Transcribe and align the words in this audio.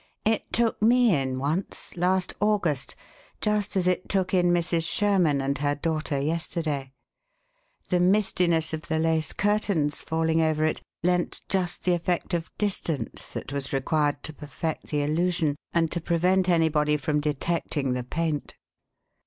"It 0.25 0.51
took 0.51 0.81
me 0.81 1.13
in 1.15 1.37
once 1.37 1.95
last 1.95 2.33
August 2.39 2.95
just 3.39 3.75
as 3.77 3.85
it 3.85 4.09
took 4.09 4.33
in 4.33 4.47
Mrs. 4.51 4.83
Sherman 4.89 5.41
and 5.41 5.55
her 5.59 5.75
daughter 5.75 6.19
yesterday. 6.19 6.91
The 7.89 7.99
mistiness 7.99 8.73
of 8.73 8.87
the 8.87 8.97
lace 8.97 9.31
curtains 9.31 10.01
falling 10.01 10.41
over 10.41 10.65
it 10.65 10.81
lent 11.03 11.41
just 11.49 11.83
the 11.83 11.93
effect 11.93 12.33
of 12.33 12.49
'distance' 12.57 13.27
that 13.27 13.53
was 13.53 13.73
required 13.73 14.23
to 14.23 14.33
perfect 14.33 14.87
the 14.87 15.03
illusion 15.03 15.55
and 15.71 15.91
to 15.91 16.01
prevent 16.01 16.49
anybody 16.49 16.97
from 16.97 17.19
detecting 17.19 17.93
the 17.93 18.03
paint. 18.03 18.55